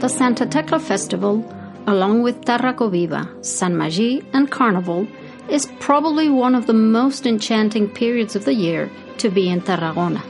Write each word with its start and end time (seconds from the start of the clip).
The 0.00 0.08
Santa 0.08 0.46
Tecla 0.46 0.80
Festival, 0.80 1.44
along 1.86 2.22
with 2.22 2.46
Tarraco 2.46 2.90
Viva, 2.90 3.28
San 3.42 3.74
Magí, 3.74 4.24
and 4.32 4.50
Carnival, 4.50 5.06
is 5.50 5.70
probably 5.78 6.30
one 6.30 6.54
of 6.54 6.66
the 6.66 6.72
most 6.72 7.26
enchanting 7.26 7.86
periods 7.86 8.34
of 8.34 8.46
the 8.46 8.54
year 8.54 8.90
to 9.18 9.28
be 9.28 9.50
in 9.50 9.60
Tarragona. 9.60 10.22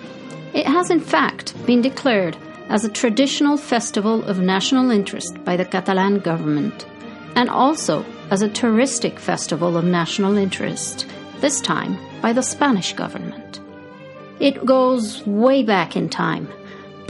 It 0.54 0.66
has, 0.66 0.90
in 0.90 0.98
fact, 0.98 1.54
been 1.66 1.82
declared 1.82 2.36
as 2.68 2.84
a 2.84 2.88
traditional 2.88 3.56
festival 3.56 4.24
of 4.24 4.40
national 4.40 4.90
interest 4.90 5.44
by 5.44 5.56
the 5.56 5.64
Catalan 5.64 6.18
government, 6.18 6.84
and 7.36 7.48
also 7.48 8.04
as 8.32 8.42
a 8.42 8.48
touristic 8.48 9.20
festival 9.20 9.76
of 9.76 9.84
national 9.84 10.36
interest, 10.36 11.06
this 11.38 11.60
time 11.60 11.96
by 12.20 12.32
the 12.32 12.42
Spanish 12.42 12.92
government. 12.94 13.60
It 14.40 14.66
goes 14.66 15.24
way 15.26 15.62
back 15.62 15.94
in 15.94 16.08
time 16.08 16.48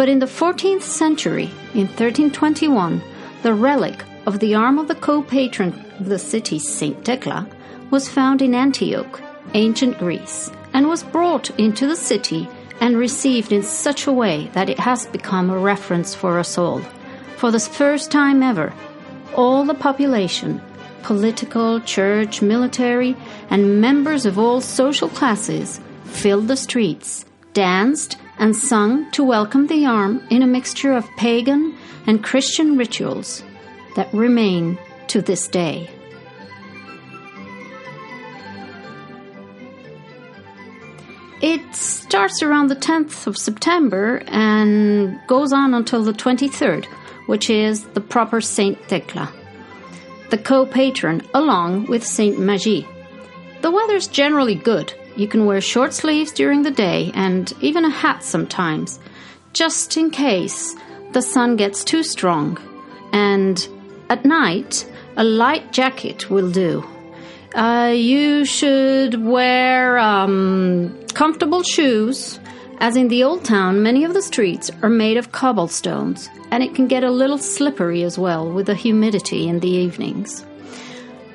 but 0.00 0.08
in 0.08 0.18
the 0.18 0.24
14th 0.24 0.80
century, 0.80 1.50
in 1.74 1.86
1321, 1.86 3.02
the 3.42 3.52
relic 3.52 4.02
of 4.24 4.38
the 4.38 4.54
arm 4.54 4.78
of 4.78 4.88
the 4.88 4.94
co 4.94 5.20
patron 5.20 5.74
of 5.98 6.06
the 6.06 6.18
city, 6.18 6.58
St. 6.58 7.04
Tecla, 7.04 7.46
was 7.90 8.08
found 8.08 8.40
in 8.40 8.54
Antioch, 8.54 9.20
ancient 9.52 9.98
Greece, 9.98 10.50
and 10.72 10.88
was 10.88 11.02
brought 11.02 11.50
into 11.58 11.86
the 11.86 11.96
city 11.96 12.48
and 12.80 12.96
received 12.96 13.52
in 13.52 13.62
such 13.62 14.06
a 14.06 14.12
way 14.22 14.48
that 14.54 14.70
it 14.70 14.78
has 14.78 15.04
become 15.04 15.50
a 15.50 15.58
reference 15.58 16.14
for 16.14 16.38
us 16.38 16.56
all. 16.56 16.80
For 17.36 17.50
the 17.50 17.60
first 17.60 18.10
time 18.10 18.42
ever, 18.42 18.72
all 19.34 19.66
the 19.66 19.74
population, 19.74 20.62
political, 21.02 21.78
church, 21.80 22.40
military, 22.40 23.14
and 23.50 23.82
members 23.82 24.24
of 24.24 24.38
all 24.38 24.62
social 24.62 25.10
classes, 25.10 25.78
filled 26.04 26.48
the 26.48 26.56
streets, 26.56 27.26
danced, 27.52 28.16
and 28.40 28.56
sung 28.56 29.08
to 29.12 29.22
welcome 29.22 29.66
the 29.66 29.84
arm 29.84 30.26
in 30.30 30.42
a 30.42 30.46
mixture 30.46 30.94
of 30.94 31.06
pagan 31.16 31.76
and 32.06 32.24
Christian 32.24 32.76
rituals 32.76 33.44
that 33.96 34.12
remain 34.14 34.78
to 35.08 35.20
this 35.20 35.46
day. 35.46 35.88
It 41.42 41.74
starts 41.74 42.42
around 42.42 42.68
the 42.68 42.76
10th 42.76 43.26
of 43.26 43.36
September 43.36 44.22
and 44.26 45.20
goes 45.26 45.52
on 45.52 45.74
until 45.74 46.02
the 46.02 46.12
23rd, 46.12 46.86
which 47.26 47.50
is 47.50 47.84
the 47.88 48.00
proper 48.00 48.40
Saint 48.40 48.78
Tecla, 48.88 49.30
the 50.30 50.38
co 50.38 50.64
patron, 50.64 51.22
along 51.34 51.86
with 51.86 52.04
Saint 52.04 52.38
Magí. 52.38 52.86
The 53.60 53.70
weather's 53.70 54.06
generally 54.06 54.54
good, 54.54 54.94
you 55.16 55.28
can 55.28 55.46
wear 55.46 55.60
short 55.60 55.92
sleeves 55.92 56.32
during 56.32 56.62
the 56.62 56.70
day 56.70 57.10
and 57.14 57.52
even 57.60 57.84
a 57.84 57.90
hat 57.90 58.22
sometimes, 58.22 58.98
just 59.52 59.96
in 59.96 60.10
case 60.10 60.74
the 61.12 61.22
sun 61.22 61.56
gets 61.56 61.84
too 61.84 62.02
strong. 62.02 62.58
And 63.12 63.66
at 64.08 64.24
night, 64.24 64.88
a 65.16 65.24
light 65.24 65.72
jacket 65.72 66.30
will 66.30 66.50
do. 66.50 66.84
Uh, 67.54 67.92
you 67.94 68.44
should 68.44 69.24
wear 69.24 69.98
um, 69.98 70.96
comfortable 71.14 71.62
shoes. 71.62 72.38
As 72.78 72.96
in 72.96 73.08
the 73.08 73.24
old 73.24 73.44
town, 73.44 73.82
many 73.82 74.04
of 74.04 74.14
the 74.14 74.22
streets 74.22 74.70
are 74.82 74.88
made 74.88 75.16
of 75.16 75.32
cobblestones, 75.32 76.30
and 76.50 76.62
it 76.62 76.74
can 76.74 76.86
get 76.86 77.04
a 77.04 77.10
little 77.10 77.36
slippery 77.36 78.02
as 78.04 78.18
well 78.18 78.50
with 78.50 78.66
the 78.66 78.74
humidity 78.74 79.48
in 79.48 79.60
the 79.60 79.68
evenings. 79.68 80.46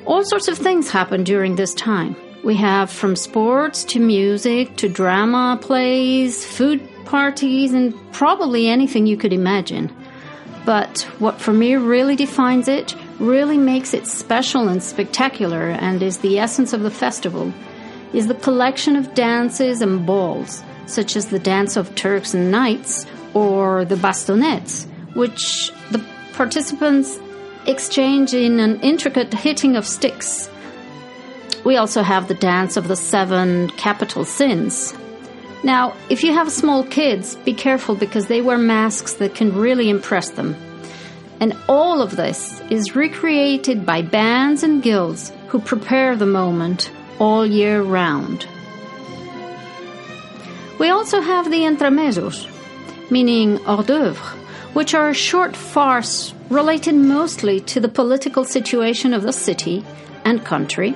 All 0.05 0.23
sorts 0.23 0.47
of 0.47 0.57
things 0.57 0.89
happen 0.89 1.23
during 1.23 1.55
this 1.55 1.73
time. 1.73 2.15
We 2.45 2.57
have 2.57 2.91
from 2.91 3.15
sports 3.15 3.83
to 3.85 3.99
music 3.99 4.75
to 4.75 4.87
drama 4.87 5.57
plays, 5.59 6.45
food 6.45 6.79
parties, 7.03 7.73
and 7.73 7.95
probably 8.13 8.67
anything 8.67 9.07
you 9.07 9.17
could 9.17 9.33
imagine. 9.33 9.91
But 10.63 11.01
what 11.17 11.41
for 11.41 11.53
me 11.53 11.75
really 11.75 12.15
defines 12.15 12.67
it, 12.67 12.95
really 13.17 13.57
makes 13.57 13.95
it 13.95 14.05
special 14.05 14.67
and 14.67 14.83
spectacular, 14.83 15.69
and 15.69 16.03
is 16.03 16.19
the 16.19 16.37
essence 16.37 16.71
of 16.71 16.83
the 16.83 16.91
festival, 16.91 17.51
is 18.13 18.27
the 18.27 18.35
collection 18.35 18.95
of 18.95 19.15
dances 19.15 19.81
and 19.81 20.05
balls, 20.05 20.63
such 20.85 21.15
as 21.15 21.29
the 21.29 21.39
dance 21.39 21.75
of 21.75 21.95
Turks 21.95 22.35
and 22.35 22.51
Knights 22.51 23.07
or 23.33 23.85
the 23.85 23.95
bastonettes, 23.95 24.85
which 25.15 25.71
the 25.89 26.05
participants 26.33 27.17
exchange 27.65 28.35
in 28.35 28.59
an 28.59 28.79
intricate 28.81 29.33
hitting 29.33 29.75
of 29.75 29.87
sticks 29.87 30.47
we 31.65 31.77
also 31.77 32.03
have 32.03 32.27
the 32.27 32.35
dance 32.35 32.77
of 32.77 32.87
the 32.87 32.95
seven 32.95 33.69
capital 33.71 34.23
sins. 34.23 34.93
Now, 35.63 35.95
if 36.09 36.23
you 36.23 36.31
have 36.31 36.51
small 36.51 36.83
kids, 36.83 37.35
be 37.37 37.55
careful 37.55 37.95
because 37.95 38.27
they 38.27 38.39
wear 38.39 38.59
masks 38.59 39.15
that 39.15 39.33
can 39.33 39.51
really 39.51 39.89
impress 39.89 40.29
them. 40.29 40.55
And 41.39 41.57
all 41.67 42.03
of 42.03 42.15
this 42.15 42.61
is 42.69 42.95
recreated 42.95 43.83
by 43.83 44.03
bands 44.03 44.61
and 44.61 44.83
guilds 44.83 45.33
who 45.47 45.59
prepare 45.59 46.15
the 46.15 46.27
moment 46.27 46.91
all 47.17 47.45
year 47.45 47.81
round. 47.81 48.47
We 50.79 50.89
also 50.89 51.19
have 51.19 51.49
the 51.49 51.63
entremesos, 51.65 52.47
meaning 53.09 53.57
hors 53.65 53.85
d'oeuvre, 53.85 54.37
which 54.73 54.93
are 54.93 55.09
a 55.09 55.15
short 55.15 55.55
farce 55.55 56.33
related 56.49 56.93
mostly 56.93 57.59
to 57.61 57.79
the 57.79 57.89
political 57.89 58.45
situation 58.45 59.15
of 59.15 59.23
the 59.23 59.33
city 59.33 59.83
and 60.25 60.45
country 60.45 60.93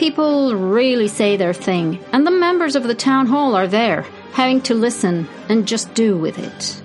People 0.00 0.54
really 0.56 1.08
say 1.08 1.36
their 1.36 1.52
thing, 1.52 2.02
and 2.10 2.26
the 2.26 2.30
members 2.30 2.74
of 2.74 2.84
the 2.84 2.94
town 2.94 3.26
hall 3.26 3.54
are 3.54 3.66
there, 3.66 4.06
having 4.32 4.62
to 4.62 4.72
listen 4.72 5.28
and 5.50 5.68
just 5.68 5.92
do 5.92 6.16
with 6.16 6.38
it. 6.38 6.82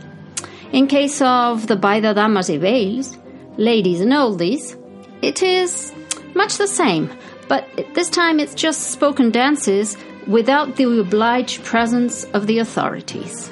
In 0.73 0.87
case 0.87 1.21
of 1.21 1.67
the 1.67 1.77
Ball 1.77 2.01
de 2.01 2.13
Dames 2.13 2.49
i 2.49 2.57
Vells, 2.57 3.17
ladies 3.55 4.01
and 4.01 4.11
oldies, 4.11 4.75
it 5.21 5.41
is 5.41 5.93
much 6.33 6.57
the 6.57 6.67
same, 6.67 7.09
but 7.47 7.65
this 7.93 8.09
time 8.09 8.37
it's 8.37 8.53
just 8.53 8.91
spoken 8.91 9.31
dances 9.31 9.95
without 10.27 10.75
the 10.75 10.99
obliged 10.99 11.63
presence 11.63 12.25
of 12.33 12.47
the 12.47 12.59
authorities. 12.59 13.49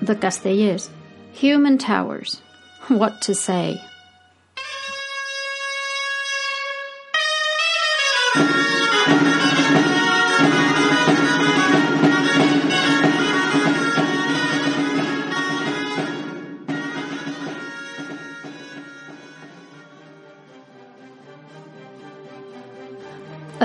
The 0.00 0.16
Castellers, 0.16 0.88
human 1.32 1.76
towers. 1.76 2.40
What 2.88 3.20
to 3.20 3.34
say? 3.34 3.82
A 8.36 8.40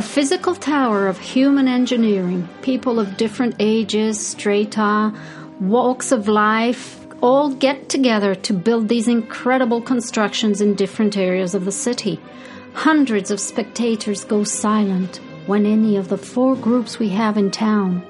physical 0.01 0.53
tower 0.53 1.07
of 1.07 1.19
human 1.19 1.67
engineering, 1.67 2.47
people 2.61 2.99
of 2.99 3.17
different 3.17 3.55
ages, 3.59 4.23
strata, 4.23 5.11
walks 5.59 6.11
of 6.11 6.27
life, 6.27 7.07
all 7.21 7.49
get 7.49 7.89
together 7.89 8.35
to 8.35 8.53
build 8.53 8.87
these 8.87 9.07
incredible 9.07 9.81
constructions 9.81 10.61
in 10.61 10.75
different 10.75 11.17
areas 11.17 11.55
of 11.55 11.65
the 11.65 11.71
city. 11.71 12.19
Hundreds 12.73 13.31
of 13.31 13.39
spectators 13.39 14.23
go 14.23 14.43
silent 14.43 15.19
when 15.47 15.65
any 15.65 15.97
of 15.97 16.09
the 16.09 16.17
four 16.17 16.55
groups 16.55 16.99
we 16.99 17.09
have 17.09 17.37
in 17.37 17.49
town 17.51 18.03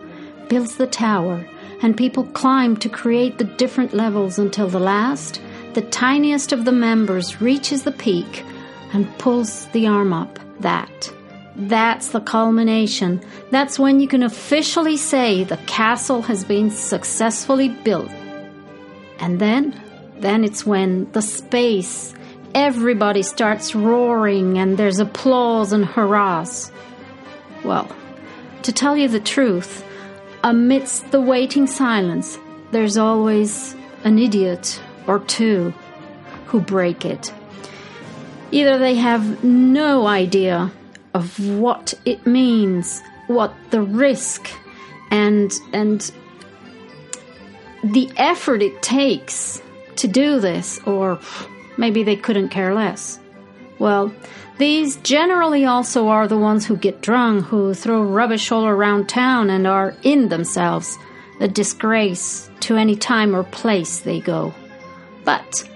builds 0.50 0.76
the 0.76 0.88
tower 0.88 1.46
and 1.82 1.96
people 1.96 2.26
climb 2.26 2.76
to 2.78 2.90
create 2.90 3.38
the 3.38 3.44
different 3.44 3.94
levels 3.94 4.38
until 4.38 4.68
the 4.68 4.80
last, 4.80 5.42
the 5.74 5.82
tiniest 5.82 6.52
of 6.52 6.66
the 6.66 6.72
members 6.72 7.42
reaches 7.42 7.84
the 7.84 7.92
peak 7.92 8.44
and 8.94 9.18
pulls 9.18 9.68
the 9.68 9.88
arm 9.88 10.12
up. 10.12 10.40
That. 10.60 11.12
That's 11.56 12.10
the 12.10 12.22
culmination. 12.22 13.22
That's 13.52 13.80
when 13.80 14.00
you 14.00 14.08
can 14.08 14.24
officially 14.24 14.98
say 14.98 15.44
the 15.44 15.58
castle 15.68 16.22
has 16.24 16.44
been 16.44 16.70
successfully 16.70 17.70
built. 17.70 18.12
And 19.20 19.40
then, 19.40 19.82
then 20.20 20.44
it's 20.44 20.66
when 20.66 21.12
the 21.12 21.22
space, 21.22 22.14
everybody 22.54 23.24
starts 23.24 23.76
roaring 23.76 24.58
and 24.58 24.78
there's 24.78 25.00
applause 25.00 25.74
and 25.74 25.86
hurrahs. 25.86 26.72
Well, 27.64 27.90
to 28.64 28.72
tell 28.72 28.98
you 28.98 29.08
the 29.08 29.20
truth, 29.20 29.86
amidst 30.44 31.12
the 31.12 31.22
waiting 31.22 31.68
silence, 31.68 32.38
there's 32.72 32.98
always 32.98 33.76
an 34.04 34.20
idiot 34.20 34.82
or 35.08 35.20
two 35.20 35.74
who 36.48 36.62
break 36.62 37.06
it. 37.06 37.34
Either 38.52 38.78
they 38.78 38.96
have 38.96 39.44
no 39.44 40.08
idea 40.08 40.72
of 41.14 41.40
what 41.58 41.94
it 42.06 42.26
means, 42.26 43.02
what 43.28 43.54
the 43.72 43.82
risk 43.82 44.50
and 45.12 45.52
and 45.74 46.12
the 47.84 48.12
effort 48.18 48.62
it 48.62 48.82
takes 48.82 49.62
to 49.96 50.08
do 50.08 50.40
this, 50.40 50.80
or 50.86 51.20
maybe 51.80 52.04
they 52.04 52.18
couldn't 52.18 52.50
care 52.50 52.76
less. 52.76 53.20
Well, 53.80 54.14
these 54.58 54.98
generally 54.98 55.66
also 55.66 56.10
are 56.10 56.28
the 56.28 56.38
ones 56.38 56.66
who 56.66 56.76
get 56.76 57.02
drunk, 57.02 57.46
who 57.46 57.74
throw 57.74 58.04
rubbish 58.04 58.52
all 58.52 58.68
around 58.68 59.08
town 59.08 59.50
and 59.50 59.66
are 59.66 59.96
in 60.04 60.28
themselves 60.28 60.98
a 61.40 61.48
disgrace 61.48 62.52
to 62.60 62.76
any 62.76 62.98
time 62.98 63.34
or 63.34 63.44
place 63.44 64.02
they 64.02 64.20
go. 64.20 64.54
But 65.24 65.68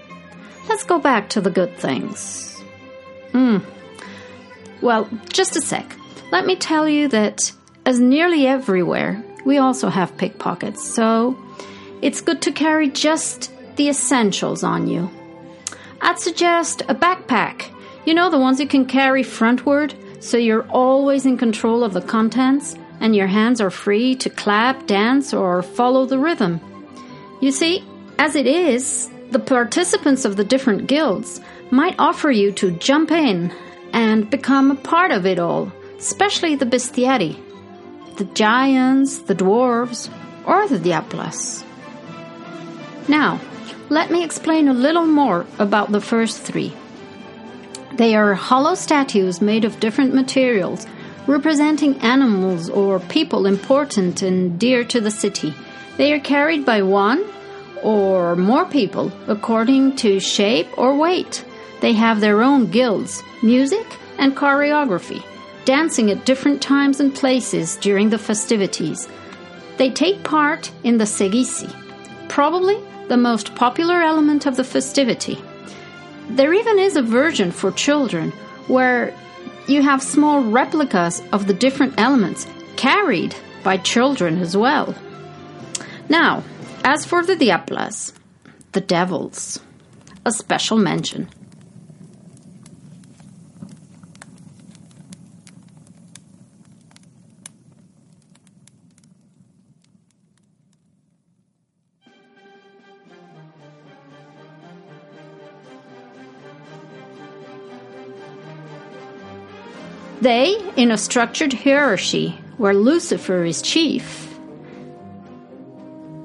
let's 0.68 0.84
go 0.84 0.98
back 0.98 1.30
to 1.30 1.40
the 1.40 1.50
good 1.50 1.78
things. 1.78 2.60
Hmm. 3.32 3.58
Well, 4.82 5.08
just 5.30 5.56
a 5.56 5.62
sec. 5.62 5.96
Let 6.30 6.44
me 6.44 6.56
tell 6.56 6.86
you 6.86 7.08
that, 7.08 7.50
as 7.86 7.98
nearly 7.98 8.46
everywhere, 8.46 9.24
we 9.46 9.56
also 9.56 9.88
have 9.88 10.18
pickpockets, 10.18 10.86
so 10.86 11.38
it's 12.02 12.20
good 12.20 12.42
to 12.42 12.52
carry 12.52 12.90
just 12.90 13.50
the 13.76 13.88
essentials 13.88 14.62
on 14.62 14.86
you. 14.86 15.08
I'd 16.04 16.20
suggest 16.20 16.82
a 16.82 16.94
backpack 16.94 17.74
you 18.04 18.12
know, 18.12 18.28
the 18.28 18.38
ones 18.38 18.60
you 18.60 18.66
can 18.66 18.84
carry 18.84 19.22
frontward, 19.22 19.94
so 20.22 20.36
you're 20.36 20.68
always 20.68 21.24
in 21.24 21.38
control 21.38 21.82
of 21.82 21.94
the 21.94 22.02
contents 22.02 22.76
and 23.00 23.16
your 23.16 23.26
hands 23.26 23.60
are 23.60 23.70
free 23.70 24.14
to 24.16 24.30
clap, 24.30 24.86
dance, 24.86 25.32
or 25.32 25.62
follow 25.62 26.04
the 26.04 26.18
rhythm. 26.18 26.60
You 27.40 27.50
see, 27.50 27.84
as 28.18 28.36
it 28.36 28.46
is, 28.46 29.10
the 29.30 29.38
participants 29.38 30.24
of 30.24 30.36
the 30.36 30.44
different 30.44 30.86
guilds 30.86 31.40
might 31.70 31.96
offer 31.98 32.30
you 32.30 32.52
to 32.52 32.72
jump 32.72 33.10
in 33.10 33.52
and 33.92 34.30
become 34.30 34.70
a 34.70 34.76
part 34.76 35.10
of 35.10 35.24
it 35.24 35.38
all, 35.38 35.72
especially 35.98 36.56
the 36.56 36.66
bestiari, 36.66 37.40
the 38.16 38.24
giants, 38.24 39.20
the 39.20 39.34
dwarves, 39.34 40.10
or 40.46 40.68
the 40.68 40.78
diables. 40.78 41.64
Now, 43.08 43.40
let 43.90 44.10
me 44.10 44.24
explain 44.24 44.68
a 44.68 44.72
little 44.72 45.06
more 45.06 45.46
about 45.58 45.92
the 45.92 46.00
first 46.00 46.40
three. 46.40 46.72
They 47.92 48.14
are 48.14 48.34
hollow 48.34 48.74
statues 48.74 49.40
made 49.40 49.64
of 49.64 49.78
different 49.78 50.14
materials, 50.14 50.86
representing 51.26 51.98
animals 51.98 52.68
or 52.68 52.98
people 52.98 53.46
important 53.46 54.22
and 54.22 54.58
dear 54.58 54.84
to 54.84 55.00
the 55.00 55.10
city. 55.10 55.54
They 55.96 56.12
are 56.12 56.18
carried 56.18 56.64
by 56.64 56.82
one 56.82 57.24
or 57.82 58.34
more 58.36 58.64
people 58.64 59.12
according 59.28 59.96
to 59.96 60.18
shape 60.18 60.66
or 60.78 60.96
weight. 60.96 61.44
They 61.80 61.92
have 61.92 62.20
their 62.20 62.42
own 62.42 62.70
guilds, 62.70 63.22
music, 63.42 63.86
and 64.18 64.34
choreography, 64.34 65.22
dancing 65.66 66.10
at 66.10 66.24
different 66.24 66.62
times 66.62 67.00
and 67.00 67.14
places 67.14 67.76
during 67.76 68.10
the 68.10 68.18
festivities. 68.18 69.08
They 69.76 69.90
take 69.90 70.24
part 70.24 70.70
in 70.82 70.98
the 70.98 71.04
Seguici, 71.04 71.70
probably 72.28 72.80
the 73.08 73.16
most 73.16 73.54
popular 73.54 74.02
element 74.02 74.46
of 74.46 74.56
the 74.56 74.64
festivity. 74.64 75.42
There 76.30 76.54
even 76.54 76.78
is 76.78 76.96
a 76.96 77.02
version 77.02 77.52
for 77.52 77.70
children 77.70 78.30
where 78.66 79.14
you 79.68 79.82
have 79.82 80.02
small 80.02 80.42
replicas 80.42 81.22
of 81.32 81.46
the 81.46 81.54
different 81.54 81.94
elements 81.98 82.46
carried 82.76 83.34
by 83.62 83.76
children 83.78 84.38
as 84.38 84.56
well. 84.56 84.94
Now, 86.08 86.42
as 86.84 87.04
for 87.04 87.24
the 87.24 87.36
Diables, 87.36 88.12
the 88.72 88.80
devils, 88.80 89.60
a 90.24 90.32
special 90.32 90.76
mention. 90.76 91.28
They, 110.20 110.56
in 110.76 110.90
a 110.90 110.98
structured 110.98 111.52
hierarchy 111.52 112.38
where 112.56 112.74
Lucifer 112.74 113.44
is 113.44 113.60
chief, 113.60 114.38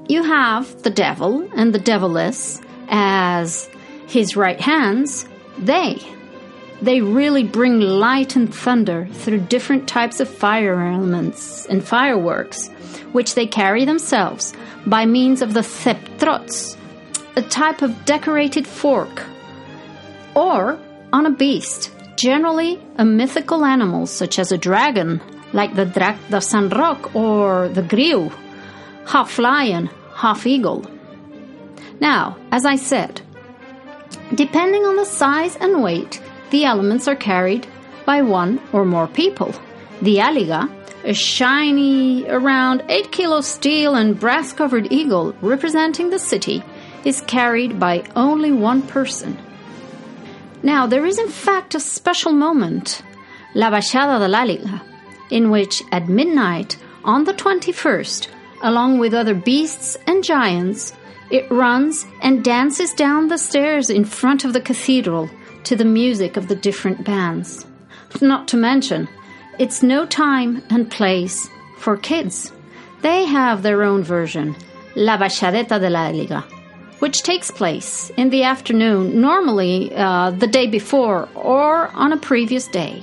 you 0.07 0.24
have 0.24 0.83
the 0.83 0.89
devil 0.89 1.47
and 1.56 1.74
the 1.74 1.80
deviless 1.80 2.62
as 2.88 3.69
his 4.07 4.36
right 4.36 4.59
hands. 4.59 5.27
They, 5.57 6.01
they 6.81 7.01
really 7.01 7.44
bring 7.44 7.80
light 7.81 8.36
and 8.36 8.53
thunder 8.53 9.07
through 9.12 9.41
different 9.41 9.88
types 9.88 10.19
of 10.19 10.30
fire 10.30 10.81
elements 10.81 11.65
and 11.65 11.83
fireworks, 11.83 12.69
which 13.12 13.35
they 13.35 13.45
carry 13.45 13.85
themselves 13.85 14.53
by 14.85 15.06
means 15.06 15.42
of 15.42 15.53
the 15.53 15.59
theptrots, 15.59 16.77
a 17.35 17.42
type 17.42 17.81
of 17.81 18.06
decorated 18.06 18.65
fork, 18.65 19.24
or 20.35 20.80
on 21.12 21.25
a 21.25 21.31
beast 21.31 21.92
generally 22.19 22.77
a 22.98 23.06
mythical 23.06 23.63
animal 23.63 24.06
such 24.06 24.39
as 24.39 24.51
a 24.51 24.57
dragon, 24.57 25.21
like 25.54 25.74
the 25.75 25.86
Drac 25.86 26.18
de 26.30 26.42
Sant 26.42 26.74
Roc 26.75 27.16
or 27.16 27.69
the 27.69 27.81
Griu, 27.81 28.30
half 29.07 29.39
lion, 29.39 29.89
half 30.13 30.45
eagle. 30.45 30.86
Now, 32.01 32.38
as 32.51 32.66
I 32.66 32.75
said, 32.75 33.21
depending 34.35 34.83
on 34.83 34.97
the 34.97 35.06
size 35.06 35.56
and 35.56 35.81
weight, 35.81 36.21
the 36.52 36.66
elements 36.66 37.07
are 37.07 37.16
carried 37.16 37.66
by 38.06 38.21
one 38.21 38.59
or 38.73 38.83
more 38.83 39.07
people. 39.07 39.54
The 40.02 40.18
aliga, 40.18 40.69
a 41.06 41.14
shiny, 41.14 42.28
around 42.28 42.83
8 42.90 43.11
kilo 43.14 43.40
steel 43.42 43.95
and 43.95 44.19
brass 44.19 44.52
covered 44.52 44.92
eagle 44.92 45.33
representing 45.42 46.09
the 46.09 46.19
city, 46.19 46.64
is 47.06 47.21
carried 47.21 47.80
by 47.80 48.04
only 48.16 48.52
one 48.52 48.81
person. 48.81 49.38
Now, 50.61 50.87
there 50.87 51.06
is 51.06 51.18
in 51.18 51.30
fact 51.30 51.73
a 51.73 51.80
special 51.80 52.33
moment, 52.33 53.01
La 53.56 53.71
Baixada 53.71 54.19
de 54.19 54.28
l'Àliga, 54.28 54.81
in 55.30 55.51
which 55.51 55.81
at 55.92 56.09
midnight 56.09 56.78
on 57.06 57.23
the 57.23 57.33
21st, 57.33 58.28
along 58.61 58.99
with 58.99 59.13
other 59.13 59.33
beasts 59.33 59.97
and 60.06 60.23
giants, 60.23 60.94
it 61.31 61.49
runs 61.49 62.06
and 62.21 62.44
dances 62.44 62.94
down 62.94 63.28
the 63.28 63.37
stairs 63.37 63.89
in 63.89 64.04
front 64.04 64.44
of 64.44 64.51
the 64.51 64.59
cathedral 64.59 65.30
to 65.63 65.75
the 65.78 65.85
music 65.85 66.35
of 66.35 66.49
the 66.49 66.56
different 66.56 67.06
bands. 67.06 67.66
Not 68.21 68.49
to 68.49 68.57
mention, 68.57 69.07
it's 69.59 69.81
no 69.81 70.06
time 70.06 70.61
and 70.69 70.92
place 70.92 71.49
for 71.78 71.95
kids. 71.95 72.51
They 73.01 73.23
have 73.25 73.63
their 73.63 73.83
own 73.83 74.04
version, 74.04 74.57
La 74.95 75.18
Baixadeta 75.18 75.80
de 75.80 75.89
l'Àliga 75.89 76.58
which 76.99 77.23
takes 77.23 77.49
place 77.49 78.11
in 78.18 78.29
the 78.29 78.44
afternoon, 78.44 79.19
normally 79.19 79.94
uh, 79.95 80.31
the 80.31 80.47
day 80.47 80.68
before 80.68 81.27
or 81.35 81.87
on 81.89 82.13
a 82.13 82.18
previous 82.18 82.68
day. 82.68 83.01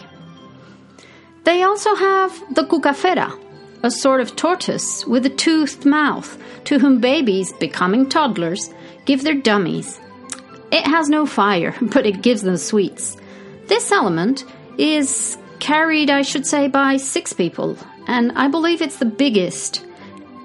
They 1.44 1.62
also 1.62 1.94
have 1.94 2.54
the 2.54 2.64
cucafera, 2.64 3.38
a 3.82 3.90
sort 3.90 4.20
of 4.20 4.36
tortoise 4.36 5.06
with 5.06 5.24
a 5.26 5.30
toothed 5.30 5.84
mouth, 5.86 6.36
to 6.64 6.78
whom 6.78 7.00
babies, 7.00 7.52
becoming 7.54 8.08
toddlers, 8.08 8.70
give 9.04 9.22
their 9.22 9.34
dummies. 9.34 10.00
It 10.72 10.86
has 10.86 11.08
no 11.08 11.24
fire, 11.24 11.74
but 11.80 12.06
it 12.06 12.22
gives 12.22 12.42
them 12.42 12.56
sweets. 12.56 13.16
This 13.66 13.90
element 13.92 14.44
is 14.76 15.38
carried, 15.58 16.10
I 16.10 16.22
should 16.22 16.46
say, 16.46 16.68
by 16.68 16.96
six 16.96 17.32
people, 17.32 17.78
and 18.06 18.32
I 18.32 18.48
believe 18.48 18.82
it's 18.82 18.98
the 18.98 19.04
biggest 19.06 19.84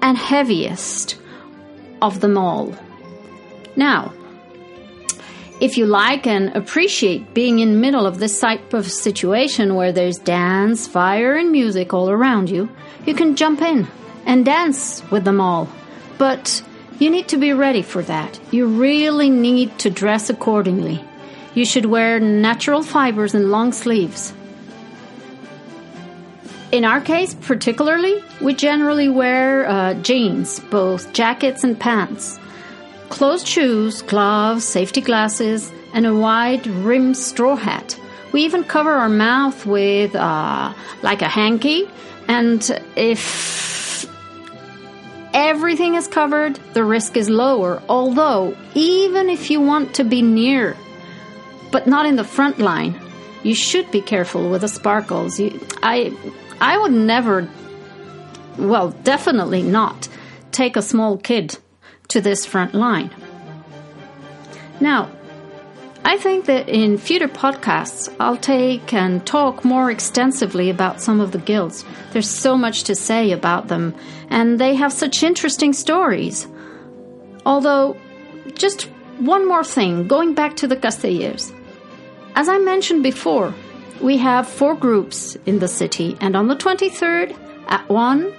and 0.00 0.16
heaviest 0.16 1.16
of 2.00 2.20
them 2.20 2.38
all. 2.38 2.74
Now, 3.76 4.12
if 5.60 5.78
you 5.78 5.86
like 5.86 6.26
and 6.26 6.54
appreciate 6.56 7.34
being 7.34 7.60
in 7.60 7.74
the 7.74 7.78
middle 7.78 8.06
of 8.06 8.18
this 8.18 8.40
type 8.40 8.74
of 8.74 8.90
situation 8.90 9.76
where 9.76 9.92
there's 9.92 10.18
dance, 10.18 10.88
fire, 10.88 11.36
and 11.36 11.52
music 11.52 11.94
all 11.94 12.10
around 12.10 12.50
you, 12.50 12.68
you 13.06 13.14
can 13.14 13.36
jump 13.36 13.62
in 13.62 13.86
and 14.26 14.44
dance 14.44 15.08
with 15.10 15.24
them 15.24 15.40
all. 15.40 15.68
But 16.18 16.64
you 16.98 17.10
need 17.10 17.28
to 17.28 17.36
be 17.36 17.52
ready 17.52 17.82
for 17.82 18.02
that. 18.02 18.40
You 18.50 18.66
really 18.66 19.30
need 19.30 19.78
to 19.80 19.90
dress 19.90 20.30
accordingly. 20.30 21.02
You 21.54 21.64
should 21.64 21.86
wear 21.86 22.18
natural 22.18 22.82
fibers 22.82 23.34
and 23.34 23.50
long 23.50 23.72
sleeves. 23.72 24.34
In 26.72 26.84
our 26.84 27.00
case, 27.00 27.34
particularly, 27.34 28.24
we 28.40 28.54
generally 28.54 29.08
wear 29.08 29.68
uh, 29.68 29.94
jeans, 29.94 30.58
both 30.58 31.12
jackets 31.12 31.64
and 31.64 31.78
pants, 31.78 32.38
closed 33.12 33.46
shoes, 33.46 34.00
gloves, 34.00 34.64
safety 34.64 35.02
glasses, 35.02 35.70
and 35.92 36.06
a 36.06 36.14
wide 36.14 36.66
rimmed 36.66 37.16
straw 37.16 37.54
hat. 37.54 37.94
We 38.32 38.42
even 38.44 38.64
cover 38.64 38.90
our 38.90 39.10
mouth 39.10 39.66
with 39.66 40.16
uh, 40.16 40.72
like 41.02 41.20
a 41.20 41.28
hanky, 41.28 41.90
and 42.26 42.58
if 42.96 44.06
everything 45.34 45.94
is 45.94 46.08
covered, 46.08 46.56
the 46.72 46.84
risk 46.84 47.18
is 47.18 47.28
lower. 47.28 47.82
Although, 47.86 48.56
even 48.74 49.28
if 49.28 49.50
you 49.50 49.60
want 49.60 49.94
to 49.96 50.04
be 50.04 50.22
near, 50.22 50.74
but 51.70 51.86
not 51.86 52.06
in 52.06 52.16
the 52.16 52.24
front 52.24 52.58
line, 52.58 52.98
you 53.42 53.54
should 53.54 53.90
be 53.90 54.00
careful 54.00 54.48
with 54.48 54.62
the 54.62 54.68
sparkles. 54.68 55.38
You, 55.38 55.60
I 55.82 56.16
I 56.62 56.78
would 56.78 56.92
never, 56.92 57.46
well, 58.56 58.92
definitely 59.04 59.62
not, 59.62 60.08
take 60.50 60.78
a 60.78 60.82
small 60.82 61.18
kid 61.18 61.58
to 62.12 62.20
this 62.20 62.46
front 62.46 62.74
line. 62.74 63.10
Now, 64.80 65.10
I 66.04 66.18
think 66.18 66.46
that 66.46 66.68
in 66.68 66.98
future 66.98 67.28
podcasts, 67.28 68.12
I'll 68.18 68.36
take 68.36 68.92
and 68.92 69.24
talk 69.24 69.64
more 69.64 69.90
extensively 69.90 70.68
about 70.68 71.00
some 71.00 71.20
of 71.20 71.30
the 71.32 71.38
guilds. 71.38 71.84
There's 72.12 72.28
so 72.28 72.56
much 72.56 72.82
to 72.84 72.94
say 72.94 73.30
about 73.30 73.68
them, 73.68 73.94
and 74.28 74.58
they 74.58 74.74
have 74.74 74.92
such 74.92 75.22
interesting 75.22 75.72
stories. 75.72 76.48
Although, 77.46 77.96
just 78.54 78.82
one 79.18 79.46
more 79.46 79.64
thing, 79.64 80.08
going 80.08 80.34
back 80.34 80.56
to 80.56 80.66
the 80.66 80.76
Castellers. 80.76 81.52
As 82.34 82.48
I 82.48 82.58
mentioned 82.58 83.02
before, 83.02 83.54
we 84.00 84.18
have 84.18 84.48
four 84.48 84.74
groups 84.74 85.36
in 85.46 85.60
the 85.60 85.68
city, 85.68 86.16
and 86.20 86.34
on 86.34 86.48
the 86.48 86.56
23rd, 86.56 87.36
at 87.68 87.88
1, 87.88 88.32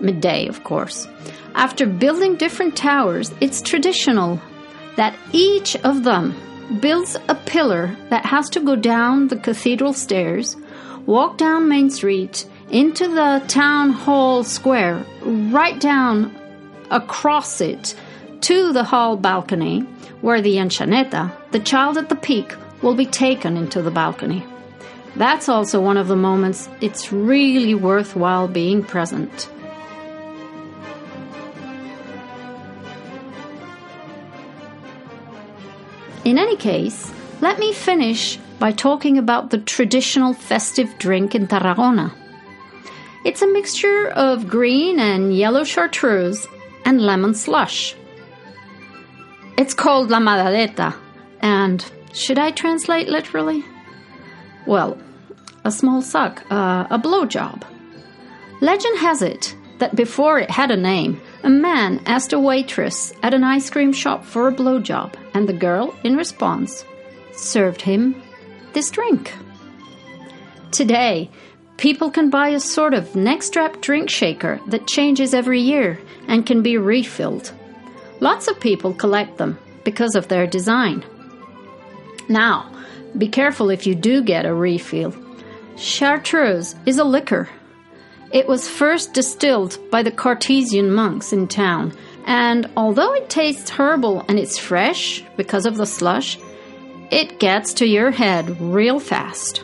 midday, 0.00 0.46
of 0.46 0.64
course, 0.64 1.06
after 1.54 1.86
building 1.86 2.36
different 2.36 2.76
towers, 2.76 3.32
it's 3.40 3.62
traditional 3.62 4.40
that 4.96 5.16
each 5.32 5.76
of 5.76 6.04
them 6.04 6.34
builds 6.80 7.16
a 7.28 7.34
pillar 7.34 7.96
that 8.10 8.26
has 8.26 8.48
to 8.50 8.60
go 8.60 8.76
down 8.76 9.28
the 9.28 9.36
cathedral 9.36 9.92
stairs, 9.92 10.56
walk 11.06 11.38
down 11.38 11.68
Main 11.68 11.90
Street, 11.90 12.46
into 12.70 13.06
the 13.08 13.42
town 13.46 13.90
hall 13.90 14.42
square, 14.42 15.04
right 15.22 15.78
down 15.80 16.34
across 16.90 17.60
it 17.60 17.94
to 18.40 18.72
the 18.72 18.84
hall 18.84 19.16
balcony, 19.16 19.80
where 20.20 20.42
the 20.42 20.56
Enxaneta, 20.56 21.32
the 21.52 21.60
child 21.60 21.96
at 21.96 22.08
the 22.08 22.16
peak, 22.16 22.54
will 22.82 22.94
be 22.94 23.06
taken 23.06 23.56
into 23.56 23.80
the 23.82 23.90
balcony. 23.90 24.44
That's 25.14 25.48
also 25.48 25.80
one 25.80 25.96
of 25.96 26.08
the 26.08 26.16
moments 26.16 26.68
it's 26.80 27.12
really 27.12 27.74
worthwhile 27.74 28.48
being 28.48 28.82
present. 28.82 29.48
In 36.24 36.38
any 36.38 36.56
case, 36.56 37.12
let 37.40 37.58
me 37.58 37.72
finish 37.72 38.38
by 38.58 38.72
talking 38.72 39.18
about 39.18 39.50
the 39.50 39.58
traditional 39.58 40.32
festive 40.32 40.98
drink 40.98 41.34
in 41.34 41.46
Tarragona. 41.46 42.12
It's 43.24 43.42
a 43.42 43.52
mixture 43.52 44.08
of 44.08 44.48
green 44.48 44.98
and 44.98 45.36
yellow 45.36 45.64
chartreuse 45.64 46.46
and 46.84 47.00
lemon 47.00 47.34
slush. 47.34 47.94
It's 49.58 49.74
called 49.74 50.10
la 50.10 50.20
mamadeta, 50.20 50.94
and 51.40 51.84
should 52.12 52.38
I 52.38 52.50
translate 52.50 53.08
literally? 53.08 53.64
Well, 54.66 54.98
a 55.64 55.70
small 55.70 56.02
suck, 56.02 56.42
uh, 56.50 56.86
a 56.90 56.98
blowjob. 56.98 57.62
Legend 58.60 58.98
has 58.98 59.22
it 59.22 59.54
that 59.78 59.96
before 59.96 60.38
it 60.38 60.50
had 60.50 60.70
a 60.70 60.76
name, 60.76 61.20
a 61.42 61.50
man 61.50 62.00
asked 62.06 62.32
a 62.32 62.40
waitress 62.40 63.12
at 63.22 63.34
an 63.34 63.44
ice 63.44 63.70
cream 63.70 63.92
shop 63.92 64.24
for 64.24 64.48
a 64.48 64.52
blowjob, 64.52 65.14
and 65.34 65.48
the 65.48 65.52
girl, 65.52 65.94
in 66.04 66.16
response, 66.16 66.84
served 67.32 67.82
him 67.82 68.20
this 68.72 68.90
drink. 68.90 69.32
Today, 70.70 71.30
people 71.76 72.10
can 72.10 72.30
buy 72.30 72.48
a 72.48 72.60
sort 72.60 72.94
of 72.94 73.14
neck 73.16 73.42
strap 73.42 73.80
drink 73.80 74.10
shaker 74.10 74.60
that 74.66 74.86
changes 74.86 75.34
every 75.34 75.60
year 75.60 75.98
and 76.28 76.46
can 76.46 76.62
be 76.62 76.76
refilled. 76.76 77.52
Lots 78.20 78.48
of 78.48 78.60
people 78.60 78.94
collect 78.94 79.38
them 79.38 79.58
because 79.84 80.14
of 80.14 80.28
their 80.28 80.46
design. 80.46 81.04
Now, 82.28 82.70
be 83.16 83.28
careful 83.28 83.70
if 83.70 83.86
you 83.86 83.94
do 83.94 84.22
get 84.22 84.46
a 84.46 84.52
refill 84.52 85.14
Chartreuse 85.76 86.74
is 86.86 86.98
a 86.98 87.04
liquor. 87.04 87.48
It 88.32 88.48
was 88.48 88.68
first 88.68 89.14
distilled 89.14 89.78
by 89.90 90.02
the 90.02 90.10
Carthusian 90.10 90.92
monks 90.92 91.32
in 91.32 91.48
town, 91.48 91.92
and 92.26 92.68
although 92.76 93.14
it 93.14 93.30
tastes 93.30 93.70
herbal 93.70 94.24
and 94.28 94.38
it's 94.38 94.58
fresh 94.58 95.24
because 95.36 95.66
of 95.66 95.76
the 95.76 95.86
slush, 95.86 96.38
it 97.10 97.38
gets 97.38 97.74
to 97.74 97.86
your 97.86 98.10
head 98.10 98.60
real 98.60 98.98
fast. 98.98 99.62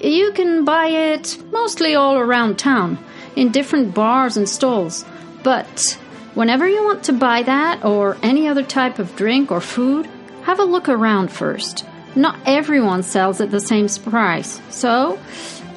You 0.00 0.32
can 0.32 0.64
buy 0.64 0.86
it 0.86 1.38
mostly 1.52 1.94
all 1.94 2.16
around 2.16 2.58
town 2.58 2.98
in 3.36 3.52
different 3.52 3.94
bars 3.94 4.36
and 4.36 4.48
stalls, 4.48 5.04
but 5.42 5.98
whenever 6.34 6.66
you 6.66 6.84
want 6.84 7.04
to 7.04 7.12
buy 7.12 7.42
that 7.42 7.84
or 7.84 8.16
any 8.22 8.48
other 8.48 8.62
type 8.62 8.98
of 8.98 9.14
drink 9.16 9.52
or 9.52 9.60
food, 9.60 10.08
have 10.42 10.58
a 10.58 10.64
look 10.64 10.88
around 10.88 11.30
first 11.30 11.84
not 12.16 12.38
everyone 12.46 13.02
sells 13.02 13.40
at 13.40 13.50
the 13.50 13.60
same 13.60 13.88
price. 14.04 14.60
So, 14.70 15.18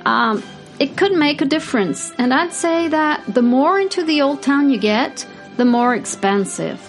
um, 0.05 0.43
it 0.79 0.95
could 0.97 1.13
make 1.13 1.41
a 1.41 1.45
difference. 1.45 2.11
And 2.17 2.33
I'd 2.33 2.53
say 2.53 2.87
that 2.87 3.23
the 3.33 3.41
more 3.41 3.79
into 3.79 4.03
the 4.03 4.21
old 4.21 4.41
town 4.41 4.69
you 4.69 4.79
get, 4.79 5.25
the 5.57 5.65
more 5.65 5.95
expensive. 5.95 6.79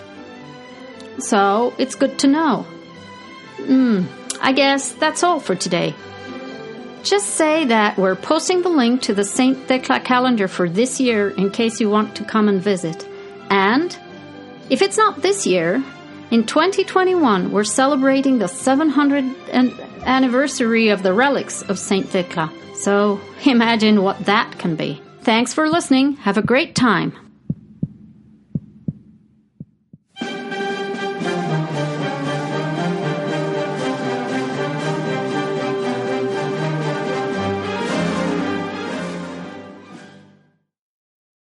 So, 1.19 1.75
it's 1.79 1.95
good 1.95 2.19
to 2.21 2.29
know. 2.29 2.63
Hmm, 3.59 4.05
I 4.41 4.53
guess 4.53 4.93
that's 4.93 5.23
all 5.23 5.41
for 5.41 5.55
today. 5.55 5.95
Just 7.03 7.31
say 7.31 7.65
that 7.65 7.97
we're 7.97 8.15
posting 8.15 8.63
the 8.63 8.69
link 8.69 9.03
to 9.03 9.15
the 9.15 9.25
St. 9.25 9.57
Thecla 9.67 10.01
calendar 10.01 10.47
for 10.47 10.69
this 10.69 11.01
year 11.01 11.31
in 11.31 11.51
case 11.51 11.81
you 11.81 11.91
want 11.91 12.17
to 12.17 12.25
come 12.25 12.49
and 12.49 12.61
visit. 12.61 13.09
And 13.51 13.97
if 14.69 14.83
it's 14.83 14.99
not 14.99 15.23
this 15.23 15.47
year, 15.47 15.83
in 16.31 16.45
2021, 16.45 17.53
we're 17.53 17.65
celebrating 17.65 18.39
the 18.39 18.47
700th 18.47 20.05
anniversary 20.05 20.89
of 20.89 21.03
the 21.03 21.13
relics 21.13 21.63
of 21.63 21.79
St. 21.79 22.09
Thecla. 22.09 22.53
So 22.75 23.21
imagine 23.45 24.03
what 24.03 24.19
that 24.27 24.59
can 24.59 24.77
be. 24.77 25.03
Thanks 25.23 25.53
for 25.55 25.69
listening. 25.69 26.17
Have 26.17 26.39
a 26.39 26.43
great 26.43 26.75
time. 26.75 27.28